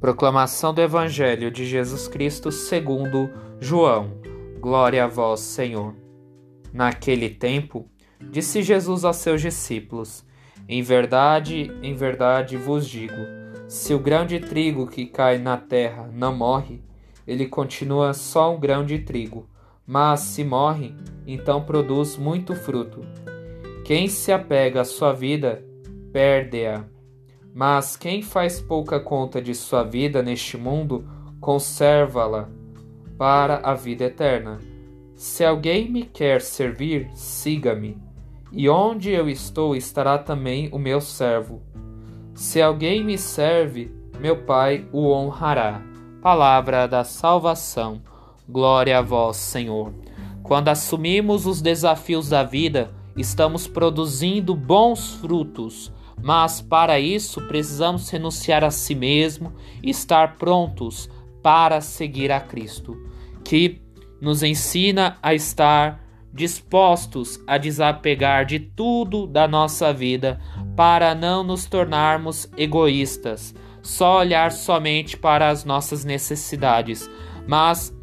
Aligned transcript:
Proclamação 0.00 0.74
do 0.74 0.82
Evangelho 0.82 1.50
de 1.50 1.64
Jesus 1.64 2.06
Cristo 2.06 2.52
segundo 2.52 3.30
João. 3.58 4.12
Glória 4.60 5.02
a 5.04 5.06
vós, 5.06 5.40
Senhor. 5.40 5.94
Naquele 6.70 7.30
tempo, 7.30 7.88
disse 8.20 8.62
Jesus 8.62 9.06
aos 9.06 9.16
seus 9.16 9.40
discípulos: 9.40 10.22
Em 10.68 10.82
verdade, 10.82 11.72
em 11.82 11.94
verdade 11.94 12.58
vos 12.58 12.86
digo, 12.86 13.14
se 13.66 13.94
o 13.94 13.98
grão 13.98 14.26
de 14.26 14.38
trigo 14.38 14.86
que 14.86 15.06
cai 15.06 15.38
na 15.38 15.56
terra 15.56 16.10
não 16.12 16.36
morre, 16.36 16.82
ele 17.26 17.46
continua 17.46 18.12
só 18.12 18.54
um 18.54 18.60
grão 18.60 18.84
de 18.84 18.98
trigo, 18.98 19.48
mas 19.86 20.20
se 20.20 20.44
morre, 20.44 20.94
então 21.26 21.64
produz 21.64 22.18
muito 22.18 22.54
fruto. 22.54 23.00
Quem 23.82 24.08
se 24.08 24.30
apega 24.30 24.82
à 24.82 24.84
sua 24.84 25.14
vida, 25.14 25.64
perde-a 26.12 26.84
mas 27.56 27.96
quem 27.96 28.20
faz 28.20 28.60
pouca 28.60 29.00
conta 29.00 29.40
de 29.40 29.54
sua 29.54 29.82
vida 29.82 30.22
neste 30.22 30.58
mundo, 30.58 31.08
conserva-la 31.40 32.50
para 33.16 33.62
a 33.62 33.72
vida 33.72 34.04
eterna. 34.04 34.58
Se 35.14 35.42
alguém 35.42 35.90
me 35.90 36.02
quer 36.02 36.42
servir, 36.42 37.08
siga-me, 37.14 37.96
e 38.52 38.68
onde 38.68 39.10
eu 39.10 39.26
estou 39.26 39.74
estará 39.74 40.18
também 40.18 40.68
o 40.70 40.78
meu 40.78 41.00
servo. 41.00 41.62
Se 42.34 42.60
alguém 42.60 43.02
me 43.02 43.16
serve, 43.16 43.90
meu 44.20 44.44
Pai 44.44 44.86
o 44.92 45.10
honrará. 45.10 45.80
Palavra 46.20 46.86
da 46.86 47.04
salvação. 47.04 48.02
Glória 48.46 48.98
a 48.98 49.02
vós, 49.02 49.38
Senhor. 49.38 49.94
Quando 50.42 50.68
assumimos 50.68 51.46
os 51.46 51.62
desafios 51.62 52.28
da 52.28 52.42
vida, 52.42 52.92
estamos 53.16 53.66
produzindo 53.66 54.54
bons 54.54 55.14
frutos 55.14 55.92
mas 56.22 56.60
para 56.60 56.98
isso 56.98 57.40
precisamos 57.42 58.08
renunciar 58.08 58.64
a 58.64 58.70
si 58.70 58.94
mesmo 58.94 59.52
e 59.82 59.90
estar 59.90 60.36
prontos 60.36 61.08
para 61.42 61.80
seguir 61.80 62.32
a 62.32 62.40
Cristo, 62.40 62.96
que 63.44 63.80
nos 64.20 64.42
ensina 64.42 65.18
a 65.22 65.34
estar 65.34 66.04
dispostos 66.32 67.40
a 67.46 67.56
desapegar 67.56 68.44
de 68.44 68.58
tudo 68.58 69.26
da 69.26 69.46
nossa 69.46 69.92
vida 69.92 70.40
para 70.74 71.14
não 71.14 71.42
nos 71.42 71.66
tornarmos 71.66 72.48
egoístas, 72.56 73.54
só 73.80 74.18
olhar 74.18 74.52
somente 74.52 75.16
para 75.16 75.48
as 75.48 75.64
nossas 75.64 76.04
necessidades, 76.04 77.08
mas 77.46 77.94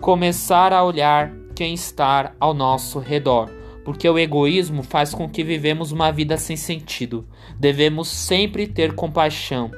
começar 0.00 0.72
a 0.72 0.82
olhar 0.82 1.30
quem 1.54 1.74
está 1.74 2.32
ao 2.40 2.54
nosso 2.54 2.98
redor 2.98 3.59
porque 3.84 4.08
o 4.08 4.18
egoísmo 4.18 4.82
faz 4.82 5.14
com 5.14 5.28
que 5.28 5.42
vivemos 5.42 5.92
uma 5.92 6.10
vida 6.10 6.36
sem 6.36 6.56
sentido. 6.56 7.26
Devemos 7.58 8.08
sempre 8.08 8.66
ter 8.66 8.94
compaixão, 8.94 9.70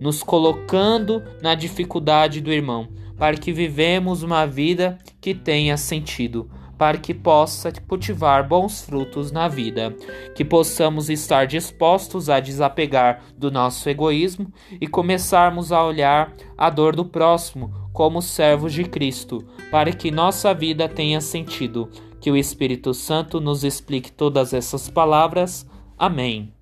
nos 0.00 0.22
colocando 0.22 1.22
na 1.42 1.54
dificuldade 1.54 2.40
do 2.40 2.52
irmão, 2.52 2.88
para 3.18 3.36
que 3.36 3.52
vivemos 3.52 4.22
uma 4.22 4.46
vida 4.46 4.98
que 5.20 5.34
tenha 5.34 5.76
sentido, 5.76 6.50
para 6.78 6.96
que 6.96 7.12
possa 7.12 7.70
cultivar 7.86 8.48
bons 8.48 8.80
frutos 8.80 9.30
na 9.30 9.46
vida, 9.46 9.94
que 10.34 10.42
possamos 10.42 11.10
estar 11.10 11.46
dispostos 11.46 12.30
a 12.30 12.40
desapegar 12.40 13.22
do 13.36 13.50
nosso 13.50 13.86
egoísmo 13.90 14.50
e 14.80 14.86
começarmos 14.86 15.72
a 15.72 15.84
olhar 15.84 16.32
a 16.56 16.70
dor 16.70 16.96
do 16.96 17.04
próximo 17.04 17.70
como 17.92 18.22
servos 18.22 18.72
de 18.72 18.84
Cristo, 18.84 19.46
para 19.70 19.92
que 19.92 20.10
nossa 20.10 20.54
vida 20.54 20.88
tenha 20.88 21.20
sentido 21.20 21.90
que 22.20 22.30
o 22.30 22.36
Espírito 22.36 22.92
Santo 22.92 23.40
nos 23.40 23.64
explique 23.64 24.12
todas 24.12 24.52
essas 24.52 24.88
palavras. 24.88 25.66
Amém. 25.98 26.59